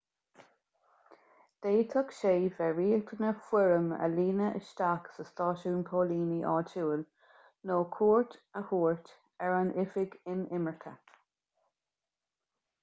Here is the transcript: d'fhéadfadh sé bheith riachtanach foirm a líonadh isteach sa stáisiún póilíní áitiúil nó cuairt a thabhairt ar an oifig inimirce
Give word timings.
d'fhéadfadh 1.63 2.13
sé 2.19 2.29
bheith 2.59 2.69
riachtanach 2.77 3.43
foirm 3.49 3.91
a 4.05 4.07
líonadh 4.15 4.55
isteach 4.59 5.11
sa 5.17 5.25
stáisiún 5.31 5.83
póilíní 5.89 6.37
áitiúil 6.53 7.03
nó 7.73 7.77
cuairt 7.97 8.35
a 8.37 8.45
thabhairt 8.71 9.11
ar 9.49 9.57
an 9.59 9.73
oifig 9.85 10.17
inimirce 10.37 10.95